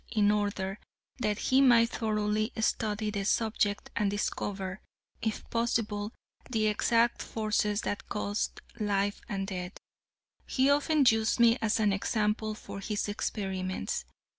[0.11, 0.79] In order
[1.19, 4.81] that he might thoroughly study the subject and discover,
[5.21, 6.11] if possible,
[6.49, 9.73] the exact forces that caused life and death,
[10.47, 14.05] he often used me as an example for his experiments.